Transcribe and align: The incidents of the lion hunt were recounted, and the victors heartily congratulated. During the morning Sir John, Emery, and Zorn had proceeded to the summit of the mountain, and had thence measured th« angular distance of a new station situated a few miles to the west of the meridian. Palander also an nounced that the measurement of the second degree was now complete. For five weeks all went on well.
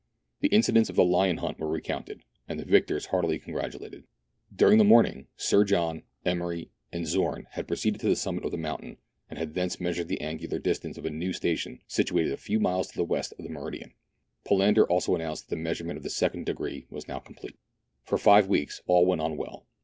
The 0.39 0.47
incidents 0.47 0.89
of 0.89 0.95
the 0.95 1.05
lion 1.05 1.37
hunt 1.37 1.59
were 1.59 1.67
recounted, 1.69 2.23
and 2.49 2.59
the 2.59 2.65
victors 2.65 3.05
heartily 3.13 3.37
congratulated. 3.37 4.05
During 4.51 4.79
the 4.79 4.83
morning 4.83 5.27
Sir 5.37 5.63
John, 5.63 6.01
Emery, 6.25 6.71
and 6.91 7.05
Zorn 7.05 7.45
had 7.51 7.67
proceeded 7.67 8.01
to 8.01 8.07
the 8.09 8.15
summit 8.15 8.43
of 8.43 8.49
the 8.49 8.57
mountain, 8.57 8.97
and 9.29 9.37
had 9.37 9.53
thence 9.53 9.79
measured 9.79 10.07
th« 10.07 10.19
angular 10.19 10.57
distance 10.57 10.97
of 10.97 11.05
a 11.05 11.11
new 11.11 11.33
station 11.33 11.81
situated 11.85 12.33
a 12.33 12.37
few 12.37 12.59
miles 12.59 12.87
to 12.87 12.95
the 12.97 13.03
west 13.03 13.33
of 13.37 13.43
the 13.45 13.51
meridian. 13.51 13.93
Palander 14.43 14.87
also 14.89 15.13
an 15.13 15.21
nounced 15.21 15.41
that 15.45 15.55
the 15.55 15.61
measurement 15.61 15.97
of 15.97 16.03
the 16.03 16.09
second 16.09 16.47
degree 16.47 16.87
was 16.89 17.07
now 17.07 17.19
complete. 17.19 17.55
For 18.03 18.17
five 18.17 18.47
weeks 18.47 18.81
all 18.87 19.05
went 19.05 19.21
on 19.21 19.37
well. 19.37 19.67